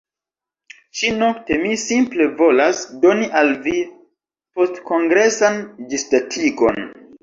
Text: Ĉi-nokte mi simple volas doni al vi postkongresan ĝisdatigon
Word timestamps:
Ĉi-nokte 1.01 1.57
mi 1.65 1.75
simple 1.83 2.27
volas 2.41 2.81
doni 3.05 3.31
al 3.43 3.55
vi 3.69 3.77
postkongresan 4.57 5.65
ĝisdatigon 5.95 6.87